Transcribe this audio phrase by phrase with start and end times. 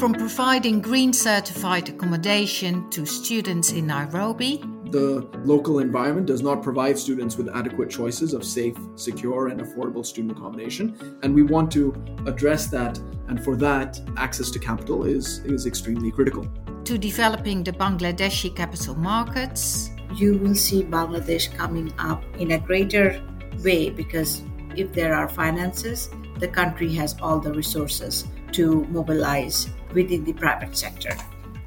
[0.00, 6.98] From providing green certified accommodation to students in Nairobi, the local environment does not provide
[6.98, 11.18] students with adequate choices of safe, secure, and affordable student accommodation.
[11.22, 11.94] And we want to
[12.24, 12.96] address that.
[13.28, 16.48] And for that, access to capital is, is extremely critical.
[16.84, 23.22] To developing the Bangladeshi capital markets, you will see Bangladesh coming up in a greater
[23.62, 24.40] way because
[24.74, 26.08] if there are finances,
[26.38, 31.16] the country has all the resources to mobilize within the private sector.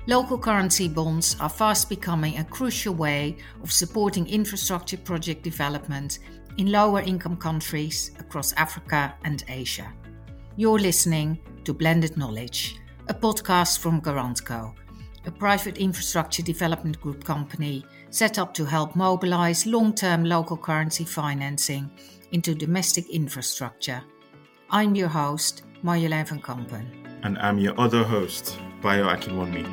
[0.05, 6.19] Local currency bonds are fast becoming a crucial way of supporting infrastructure project development
[6.57, 9.91] in lower income countries across Africa and Asia.
[10.57, 12.75] You're listening to Blended Knowledge,
[13.07, 14.73] a podcast from GuarantCo,
[15.25, 21.05] a private infrastructure development group company set up to help mobilize long term local currency
[21.05, 21.89] financing
[22.31, 24.03] into domestic infrastructure.
[24.69, 27.02] I'm your host, Marjolein van Kampen.
[27.23, 29.63] And I'm your other host, Bayo Akinwumi.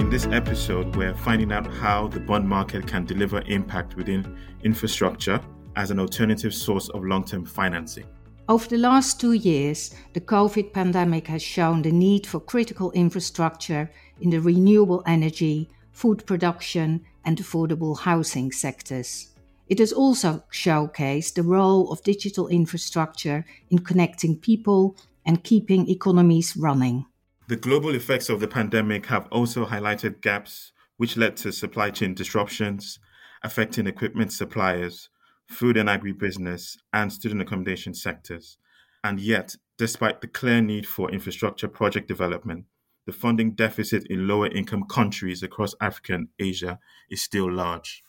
[0.00, 5.40] In this episode, we're finding out how the bond market can deliver impact within infrastructure
[5.76, 8.06] as an alternative source of long term financing.
[8.48, 13.88] Over the last two years, the COVID pandemic has shown the need for critical infrastructure
[14.20, 19.33] in the renewable energy, food production, and affordable housing sectors.
[19.66, 26.56] It has also showcased the role of digital infrastructure in connecting people and keeping economies
[26.56, 27.06] running.
[27.48, 32.14] The global effects of the pandemic have also highlighted gaps which led to supply chain
[32.14, 32.98] disruptions,
[33.42, 35.08] affecting equipment suppliers,
[35.46, 38.58] food and agribusiness, and student accommodation sectors.
[39.02, 42.66] And yet, despite the clear need for infrastructure project development,
[43.06, 46.78] the funding deficit in lower income countries across Africa and Asia
[47.10, 48.02] is still large.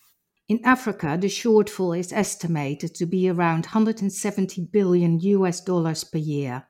[0.47, 6.67] In Africa, the shortfall is estimated to be around 170 billion US dollars per year.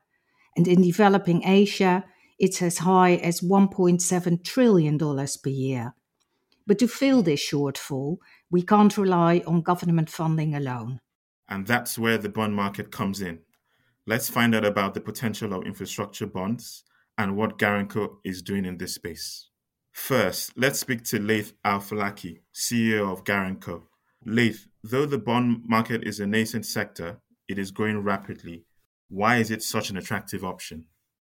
[0.56, 2.04] And in developing Asia,
[2.38, 5.94] it's as high as $1.7 trillion per year.
[6.66, 8.16] But to fill this shortfall,
[8.50, 11.00] we can't rely on government funding alone.
[11.46, 13.40] And that's where the bond market comes in.
[14.06, 16.82] Let's find out about the potential of infrastructure bonds
[17.18, 19.50] and what GuarantCo is doing in this space.
[19.96, 23.88] First, let's speak to Laith Al-Falaki, CEO of GuarantCo.
[24.24, 28.66] Laith, though the bond market is a nascent sector, it is growing rapidly.
[29.08, 30.86] Why is it such an attractive option?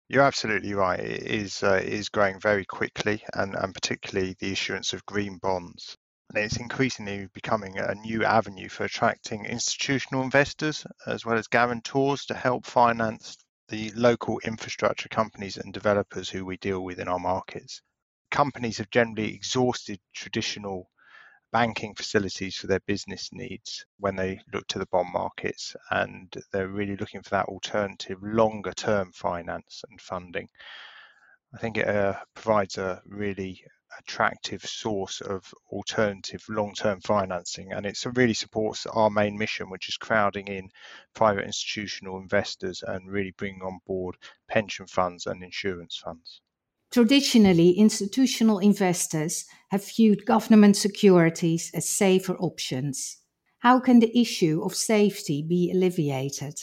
[0.08, 0.98] You're absolutely right.
[0.98, 5.38] It is uh, it is growing very quickly, and, and particularly the issuance of green
[5.38, 5.96] bonds.
[6.34, 12.26] And it's increasingly becoming a new avenue for attracting institutional investors as well as guarantors
[12.26, 13.38] to help finance
[13.68, 17.80] the local infrastructure companies and developers who we deal with in our markets.
[18.30, 20.90] Companies have generally exhausted traditional
[21.52, 26.68] banking facilities for their business needs when they look to the bond markets and they're
[26.68, 30.48] really looking for that alternative longer term finance and funding.
[31.54, 33.64] I think it uh, provides a really
[33.98, 39.96] attractive source of alternative long-term financing and it really supports our main mission which is
[39.96, 40.68] crowding in
[41.14, 44.16] private institutional investors and really bringing on board
[44.48, 46.42] pension funds and insurance funds.
[46.96, 53.18] Traditionally, institutional investors have viewed government securities as safer options.
[53.58, 56.54] How can the issue of safety be alleviated?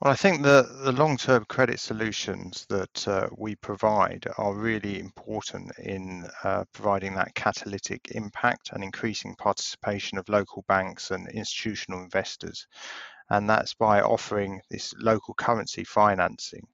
[0.00, 5.00] Well, I think the, the long term credit solutions that uh, we provide are really
[5.00, 12.04] important in uh, providing that catalytic impact and increasing participation of local banks and institutional
[12.04, 12.68] investors.
[13.30, 16.68] And that's by offering this local currency financing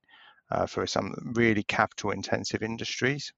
[0.51, 3.33] uh, for some really capital intensive industries.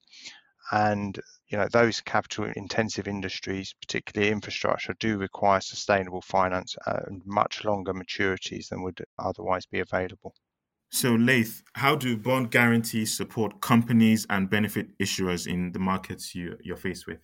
[0.72, 7.65] And you know those capital intensive industries, particularly infrastructure, do require sustainable finance and much
[7.65, 10.34] longer maturities than would otherwise be available.
[10.93, 16.56] So, Laith, how do bond guarantees support companies and benefit issuers in the markets you,
[16.62, 17.19] you're faced with?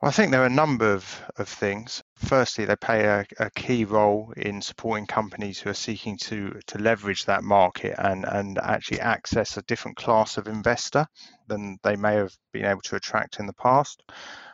[0.00, 2.01] Well, I think there are a number of, of things.
[2.22, 6.78] Firstly, they play a, a, key role in supporting companies who are seeking to, to
[6.78, 11.06] leverage that market and, and actually access a different class of investor
[11.48, 14.02] than they may have been able to attract in the past.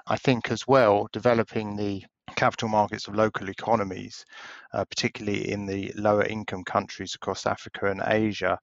[0.06, 2.04] I think as well, developing the
[2.36, 4.24] capital markets of local economies,
[4.72, 8.58] uh, particularly in the lower income countries across Africa and Asia,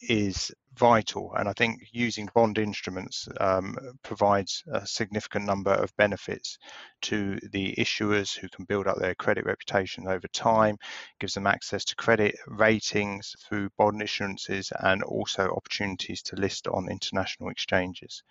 [0.00, 1.34] is vital.
[1.34, 6.58] And I think using bond instruments um, provides a significant number of benefits
[7.02, 10.78] to the issuers who can build up their credit reputation over time,
[11.18, 16.90] gives them access to credit ratings through bond issuances, and also opportunities to list on
[16.90, 18.22] international exchanges.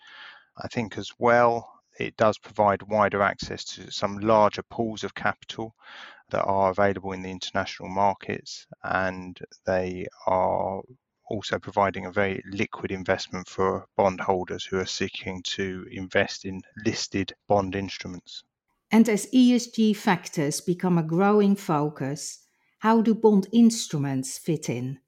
[0.58, 5.76] I think as well, it does provide wider access to some larger pools of capital
[6.30, 10.82] that are available in the international markets and they are
[11.30, 17.34] also providing a very liquid investment for bondholders who are seeking to invest in listed
[17.48, 18.44] bond instruments.
[18.92, 22.46] And as ESG factors become a growing focus,
[22.80, 25.00] how do bond instruments fit in?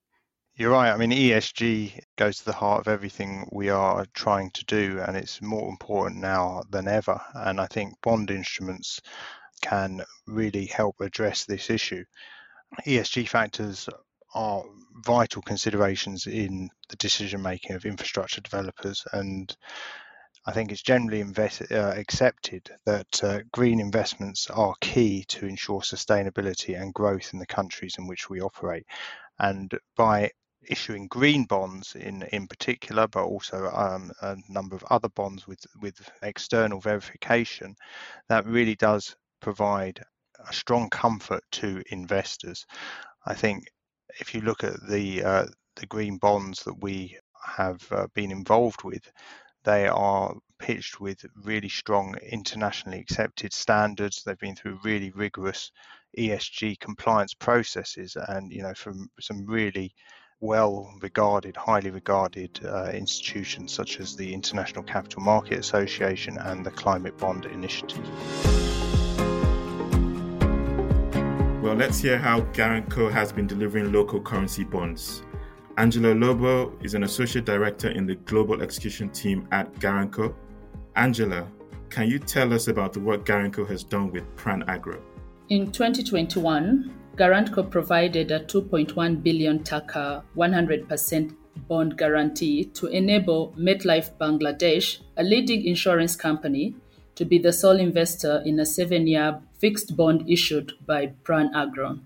[0.56, 0.92] You're right.
[0.92, 5.16] I mean, ESG goes to the heart of everything we are trying to do, and
[5.16, 7.22] it's more important now than ever.
[7.34, 9.00] And I think bond instruments
[9.62, 12.04] can really help address this issue.
[12.86, 13.88] ESG factors
[14.34, 14.64] are
[15.06, 19.56] vital considerations in the decision making of infrastructure developers and
[20.46, 25.82] I think it's generally invest, uh, accepted that uh, green investments are key to ensure
[25.82, 28.86] sustainability and growth in the countries in which we operate.
[29.38, 30.32] And by
[30.68, 35.66] issuing green bonds in in particular, but also um, a number of other bonds with
[35.82, 37.76] with external verification,
[38.30, 40.04] that really does provide
[40.48, 42.66] a strong comfort to investors.
[43.26, 43.66] I think
[44.20, 45.46] if you look at the uh,
[45.76, 49.12] the green bonds that we have uh, been involved with,
[49.64, 54.24] they are pitched with really strong internationally accepted standards.
[54.24, 55.72] They've been through really rigorous
[56.18, 59.94] ESG compliance processes, and you know from some really
[60.42, 66.72] well regarded, highly regarded uh, institutions such as the International Capital Market Association and the
[66.72, 68.08] Climate Bond Initiative.
[71.62, 75.24] Well, let's hear how GuarantCo has been delivering local currency bonds.
[75.76, 80.34] Angela Lobo is an associate director in the global execution team at GuarantCo.
[80.96, 81.46] Angela,
[81.90, 85.02] can you tell us about the work GuarantCo has done with Pran Agro?
[85.50, 91.36] In 2021, GuarantCo provided a 2.1 billion taka 100%
[91.68, 96.74] bond guarantee to enable MetLife Bangladesh, a leading insurance company,
[97.16, 102.00] to be the sole investor in a seven year fixed bond issued by Pran Agro.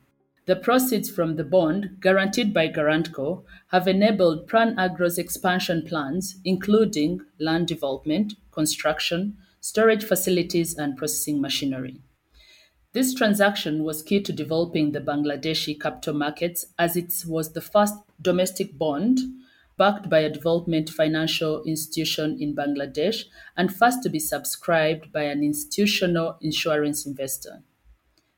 [0.45, 7.21] The proceeds from the bond, guaranteed by GuarantCo, have enabled Pran Agro's expansion plans, including
[7.39, 12.01] land development, construction, storage facilities, and processing machinery.
[12.91, 17.95] This transaction was key to developing the Bangladeshi capital markets as it was the first
[18.21, 19.19] domestic bond
[19.77, 23.25] backed by a development financial institution in Bangladesh
[23.57, 27.63] and first to be subscribed by an institutional insurance investor.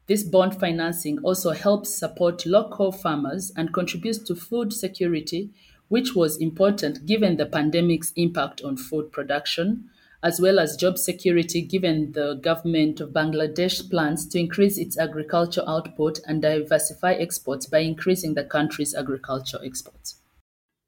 [0.08, 5.52] This bond financing also helps support local farmers and contributes to food security,
[5.88, 9.90] which was important given the pandemic's impact on food production,
[10.22, 15.64] as well as job security given the government of Bangladesh plans to increase its agriculture
[15.68, 20.22] output and diversify exports by increasing the country's agriculture exports.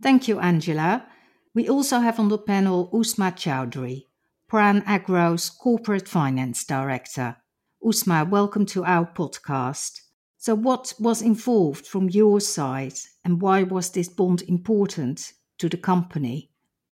[0.01, 1.07] Thank you, Angela.
[1.55, 4.05] We also have on the panel Uzma Chowdhury,
[4.51, 7.37] Pran Agro's Corporate Finance Director.
[7.83, 10.01] Uzma, welcome to our podcast.
[10.37, 12.93] So, what was involved from your side,
[13.25, 16.51] and why was this bond important to the company?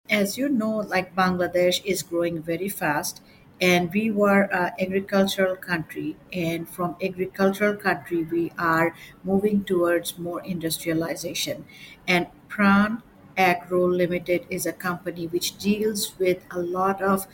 [0.09, 3.21] As you know, like Bangladesh is growing very fast,
[3.63, 8.95] and we were an agricultural country, and from agricultural country we are
[9.25, 11.65] moving towards more industrialization.
[12.09, 13.03] And Pran
[13.37, 17.27] Agro Limited is a company which deals with a lot of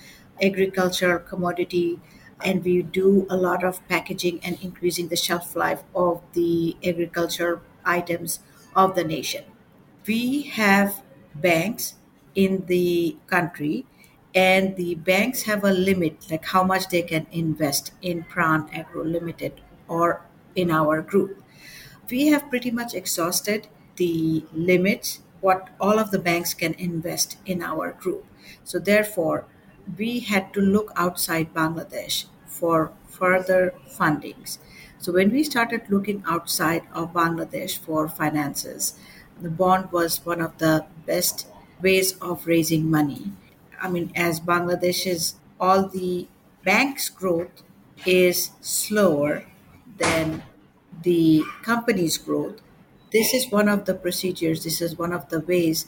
[0.42, 2.00] agricultural commodity
[2.44, 7.60] and we do a lot of packaging and increasing the shelf life of the agricultural
[7.84, 8.38] items
[8.76, 9.44] of the nation.
[10.06, 11.02] We have
[11.34, 11.94] banks
[12.34, 13.86] in the country
[14.38, 19.04] and the banks have a limit like how much they can invest in Pran Agro
[19.04, 20.22] Limited or
[20.54, 21.42] in our group.
[22.10, 27.62] We have pretty much exhausted the limits what all of the banks can invest in
[27.62, 28.24] our group.
[28.64, 29.46] So therefore,
[29.96, 34.58] we had to look outside Bangladesh for further fundings.
[34.98, 38.94] So when we started looking outside of Bangladesh for finances,
[39.40, 41.46] the bond was one of the best
[41.80, 43.32] ways of raising money.
[43.80, 46.28] I mean, as Bangladesh's all the
[46.64, 47.62] bank's growth
[48.06, 49.44] is slower
[49.98, 50.42] than
[51.02, 52.60] the company's growth.
[53.12, 55.86] This is one of the procedures, this is one of the ways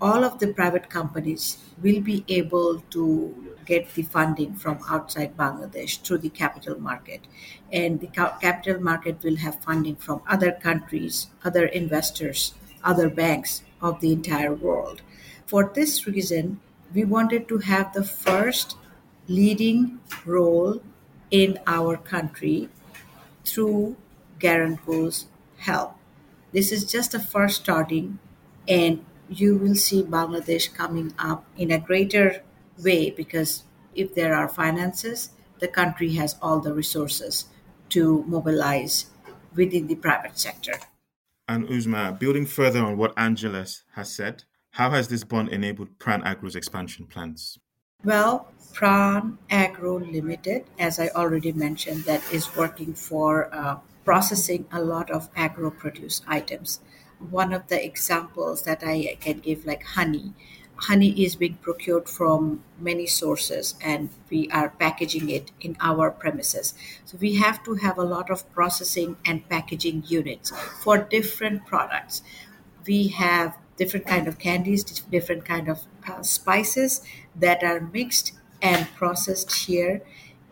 [0.00, 6.00] all of the private companies will be able to get the funding from outside Bangladesh
[6.00, 7.20] through the capital market.
[7.72, 14.00] And the capital market will have funding from other countries, other investors, other banks of
[14.00, 15.02] the entire world.
[15.46, 16.60] For this reason,
[16.94, 18.76] we wanted to have the first
[19.28, 20.82] leading role
[21.30, 22.68] in our country
[23.44, 23.96] through
[24.38, 25.26] GuarantCo's
[25.58, 25.94] help.
[26.52, 28.18] This is just a first starting,
[28.66, 32.42] and you will see Bangladesh coming up in a greater
[32.82, 33.62] way because
[33.94, 35.30] if there are finances,
[35.60, 37.44] the country has all the resources
[37.90, 39.06] to mobilize
[39.54, 40.74] within the private sector.
[41.46, 46.22] And Uzma, building further on what Angeles has said, how has this bond enabled Pran
[46.24, 47.58] Agro's expansion plans?
[48.04, 54.80] Well, Pran Agro Limited, as I already mentioned, that is working for uh, processing a
[54.80, 56.80] lot of agro produce items.
[57.18, 60.32] One of the examples that I can give, like honey,
[60.80, 66.72] honey is being procured from many sources and we are packaging it in our premises
[67.04, 70.50] so we have to have a lot of processing and packaging units
[70.82, 72.22] for different products
[72.86, 74.84] we have different kind of candies
[75.16, 77.00] different kind of uh, spices
[77.34, 78.32] that are mixed
[78.62, 80.02] and processed here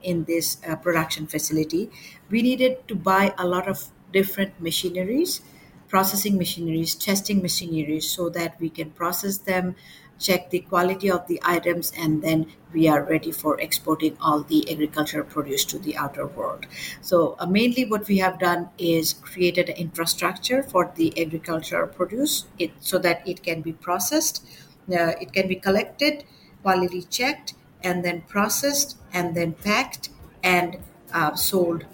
[0.02, 1.90] in this uh, production facility.
[2.30, 5.40] We needed to buy a lot of different machineries
[5.88, 9.74] processing machineries testing machineries so that we can process them
[10.18, 14.70] check the quality of the items, and then we are ready for exporting all the
[14.70, 16.66] agricultural produce to the outer world.
[17.00, 22.46] So, uh, mainly what we have done is created an infrastructure for the agricultural produce
[22.58, 24.44] it, so that it can be processed,
[24.90, 26.24] uh, it can be collected,
[26.62, 30.10] quality checked, and then processed, and then packed
[30.42, 30.78] and
[31.14, 31.84] uh, sold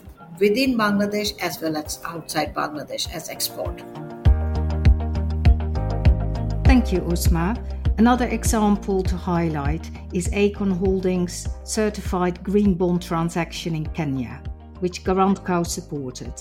[0.41, 3.83] within Bangladesh as well as outside Bangladesh as export.
[6.65, 7.74] Thank you, Uzma.
[7.97, 14.43] Another example to highlight is Acorn Holdings' certified green bond transaction in Kenya,
[14.81, 16.33] which GuarantCo supported.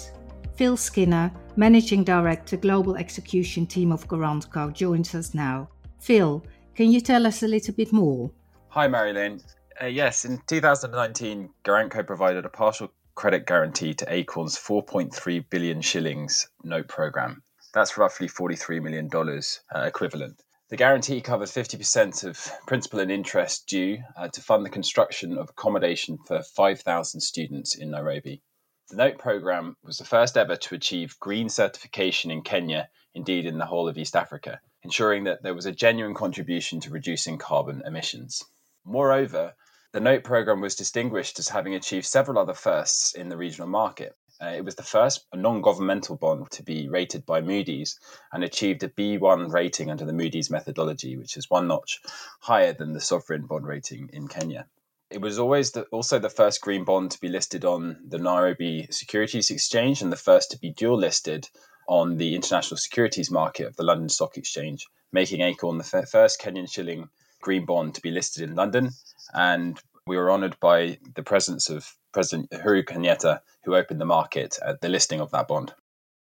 [0.56, 5.70] Phil Skinner, Managing Director, Global Execution Team of GuarantCo, joins us now.
[6.00, 6.44] Phil,
[6.74, 8.32] can you tell us a little bit more?
[8.70, 9.40] Hi, Marilyn.
[9.80, 16.50] Uh, yes, in 2019, GuarantCo provided a partial credit guarantee to Acorn's 4.3 billion shillings
[16.64, 17.44] note program.
[17.76, 20.42] That's roughly $43 million uh, equivalent.
[20.74, 25.52] The guarantee covers 50% of principal and interest due uh, to fund the construction of
[25.52, 28.42] accommodation for 5,000 students in Nairobi.
[28.90, 33.60] The NOTE program was the first ever to achieve green certification in Kenya, indeed in
[33.60, 37.84] the whole of East Africa, ensuring that there was a genuine contribution to reducing carbon
[37.86, 38.44] emissions.
[38.84, 39.54] Moreover,
[39.92, 44.18] the NOTE program was distinguished as having achieved several other firsts in the regional market.
[44.42, 48.00] Uh, it was the first non governmental bond to be rated by Moody's
[48.32, 52.02] and achieved a B1 rating under the Moody's methodology, which is one notch
[52.40, 54.68] higher than the sovereign bond rating in Kenya.
[55.10, 58.88] It was always the, also the first green bond to be listed on the Nairobi
[58.90, 61.48] Securities Exchange and the first to be dual listed
[61.88, 66.72] on the international securities market of the London Stock Exchange, making Acorn the first Kenyan
[66.72, 67.10] shilling
[67.42, 68.90] green bond to be listed in London.
[69.34, 74.58] And we were honoured by the presence of President Uhuru Kenyatta, who opened the market
[74.66, 75.74] at the listing of that bond.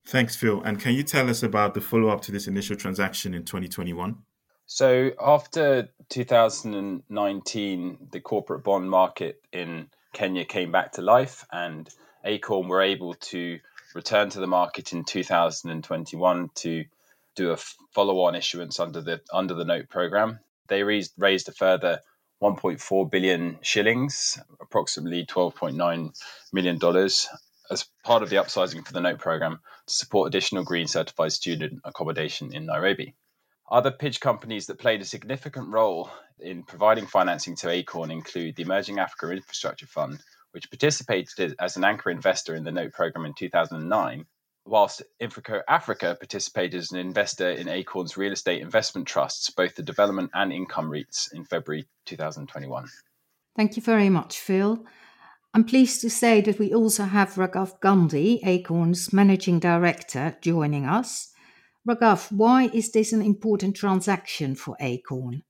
[0.06, 0.62] Thanks, Phil.
[0.62, 4.16] And can you tell us about the follow up to this initial transaction in 2021?
[4.66, 11.88] So, after 2019, the corporate bond market in Kenya came back to life, and
[12.24, 13.58] Acorn were able to
[13.94, 16.84] return to the market in 2021 to
[17.34, 17.56] do a
[17.92, 20.40] follow on issuance under the under the note program.
[20.68, 22.00] They raised, raised a further
[22.42, 26.10] 1.4 billion shillings, approximately 12.9
[26.52, 27.28] million dollars,
[27.70, 31.80] as part of the upsizing for the note program to support additional green certified student
[31.84, 33.14] accommodation in Nairobi.
[33.70, 38.62] Other PIDG companies that played a significant role in providing financing to Acorn include the
[38.62, 43.34] Emerging Africa Infrastructure Fund, which participated as an anchor investor in the note program in
[43.34, 44.24] 2009
[44.68, 49.82] whilst Infraco Africa participated as an investor in Acorn's real estate investment trusts, both the
[49.82, 52.86] development and income REITs, in February 2021.
[53.56, 54.84] Thank you very much, Phil.
[55.54, 61.32] I'm pleased to say that we also have Raghav Gandhi, Acorn's managing director, joining us.
[61.88, 65.42] Raghav, why is this an important transaction for Acorn?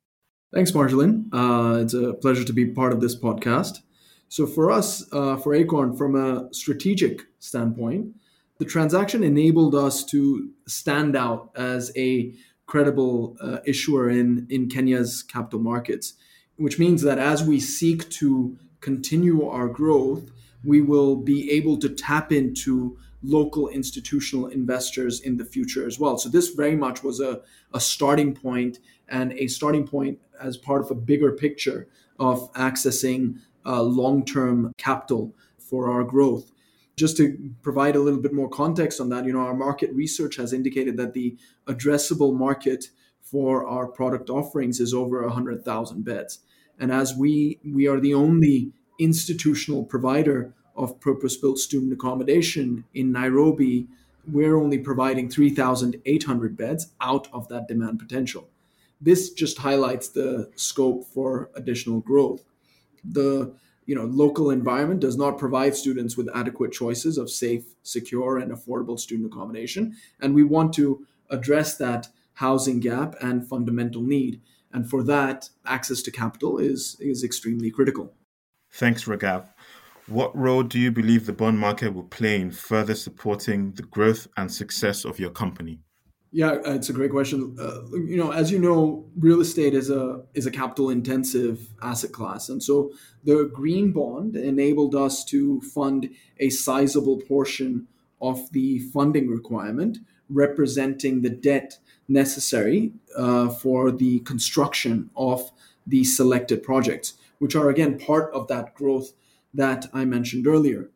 [0.54, 1.28] Thanks, Marjolein.
[1.32, 3.80] Uh, it's a pleasure to be part of this podcast.
[4.28, 8.14] So, for us, uh, for Acorn, from a strategic standpoint,
[8.58, 12.34] the transaction enabled us to stand out as a
[12.66, 16.14] credible uh, issuer in, in Kenya's capital markets,
[16.56, 20.30] which means that as we seek to continue our growth,
[20.64, 26.18] we will be able to tap into local institutional investors in the future as well.
[26.18, 27.40] So, this very much was a,
[27.72, 31.88] a starting point and a starting point as part of a bigger picture
[32.18, 36.52] of accessing uh, long term capital for our growth
[36.98, 40.36] just to provide a little bit more context on that, you know, our market research
[40.36, 41.36] has indicated that the
[41.66, 42.86] addressable market
[43.22, 46.40] for our product offerings is over 100,000 beds.
[46.78, 53.88] And as we we are the only institutional provider of purpose-built student accommodation in Nairobi,
[54.30, 58.48] we're only providing 3,800 beds out of that demand potential.
[59.00, 62.44] This just highlights the scope for additional growth.
[63.04, 63.54] The
[63.88, 68.52] you know, local environment does not provide students with adequate choices of safe, secure, and
[68.52, 69.96] affordable student accommodation.
[70.20, 74.42] And we want to address that housing gap and fundamental need.
[74.74, 78.12] And for that, access to capital is, is extremely critical.
[78.70, 79.46] Thanks, Raghav.
[80.06, 84.28] What role do you believe the bond market will play in further supporting the growth
[84.36, 85.80] and success of your company?
[86.30, 87.56] Yeah, uh, it's a great question.
[87.58, 92.12] Uh, you know, as you know, real estate is a is a capital intensive asset
[92.12, 92.92] class, and so
[93.24, 97.88] the green bond enabled us to fund a sizable portion
[98.20, 105.50] of the funding requirement, representing the debt necessary uh, for the construction of
[105.86, 109.12] the selected projects, which are again part of that growth
[109.54, 110.90] that I mentioned earlier.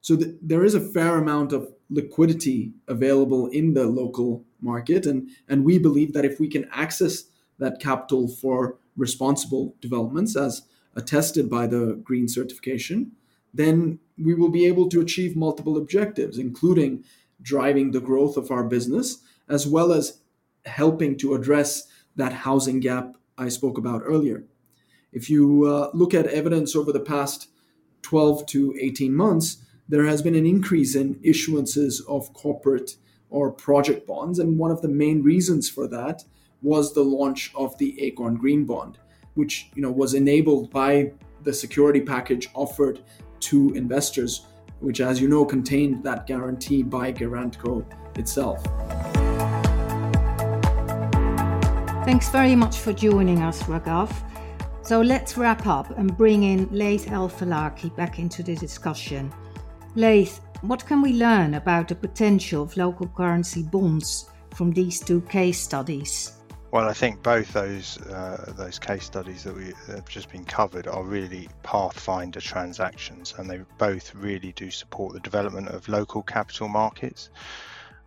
[0.00, 5.28] So th- there is a fair amount of liquidity available in the local market, and,
[5.48, 7.24] and we believe that if we can access
[7.58, 10.62] that capital for responsible developments, as
[10.94, 13.12] attested by the green certification,
[13.54, 17.04] then we will be able to achieve multiple objectives, including
[17.40, 20.18] driving the growth of our business, as well as
[20.64, 21.86] helping to address
[22.16, 24.44] that housing gap I spoke about earlier.
[25.12, 27.48] If you uh, look at evidence over the past
[28.02, 32.96] 12 to 18 months, there has been an increase in issuances of corporate
[33.30, 34.38] or project bonds.
[34.38, 36.24] And one of the main reasons for that
[36.62, 38.98] was the launch of the Acorn Green Bond,
[39.34, 41.12] which you know was enabled by
[41.44, 43.00] the security package offered
[43.40, 44.46] to investors,
[44.80, 47.84] which as you know contained that guarantee by GuarantCo
[48.18, 48.62] itself.
[52.04, 54.10] Thanks very much for joining us, Raghav.
[54.82, 59.30] So let's wrap up and bring in Laith El Falaki back into the discussion.
[59.94, 65.20] Laith, what can we learn about the potential of local currency bonds from these two
[65.22, 66.32] case studies?
[66.70, 70.86] Well, I think both those uh, those case studies that we have just been covered
[70.86, 76.68] are really pathfinder transactions, and they both really do support the development of local capital
[76.68, 77.30] markets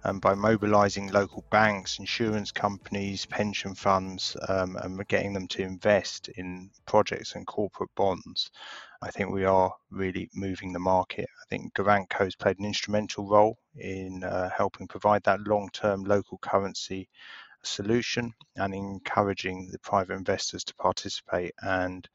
[0.03, 6.29] um, by mobilizing local banks, insurance companies, pension funds, um, and getting them to invest
[6.29, 8.49] in projects and corporate bonds.
[9.01, 11.27] I think we are really moving the market.
[11.41, 16.37] I think GuarantCo has played an instrumental role in uh, helping provide that long-term local
[16.39, 17.09] currency
[17.63, 22.09] solution and encouraging the private investors to participate and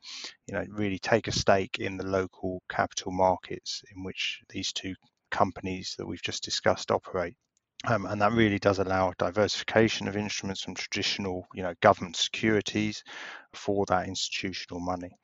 [0.48, 4.94] you know really take a stake in the local capital markets in which these two
[5.30, 7.36] companies that we've just discussed operate
[7.84, 13.04] um, and that really does allow diversification of instruments from traditional, you know, government securities
[13.52, 15.16] for that institutional money.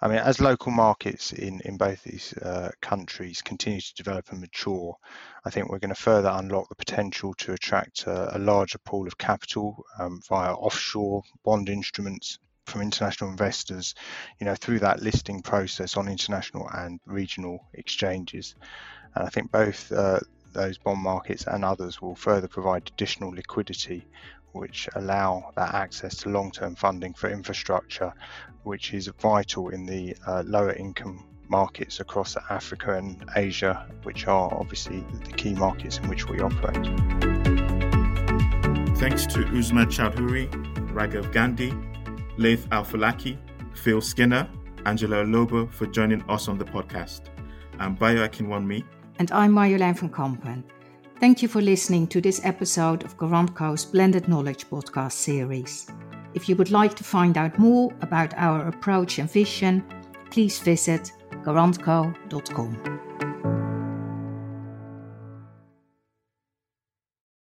[0.00, 4.40] I mean, as local markets in, in both these uh, countries continue to develop and
[4.40, 4.94] mature,
[5.46, 9.06] I think we're going to further unlock the potential to attract a, a larger pool
[9.06, 13.94] of capital um, via offshore bond instruments from international investors,
[14.40, 18.54] you know, through that listing process on international and regional exchanges.
[19.14, 20.20] And I think both uh,
[20.54, 24.06] those bond markets and others will further provide additional liquidity
[24.52, 28.12] which allow that access to long-term funding for infrastructure
[28.62, 34.52] which is vital in the uh, lower income markets across Africa and Asia which are
[34.54, 36.86] obviously the key markets in which we operate.
[38.96, 40.48] Thanks to Uzma Chowdhury,
[40.94, 41.74] Raghav Gandhi,
[42.38, 43.36] Laith Al-Falaki,
[43.74, 44.48] Phil Skinner,
[44.86, 47.22] Angela Lobo for joining us on the podcast.
[47.78, 48.84] I'm Bayo Akinwunmi
[49.18, 50.64] and I'm Marjolein van Kampen.
[51.20, 55.86] Thank you for listening to this episode of GuarantCo's Blended Knowledge podcast series.
[56.34, 59.84] If you would like to find out more about our approach and vision,
[60.30, 61.12] please visit
[61.44, 63.33] guarantco.com.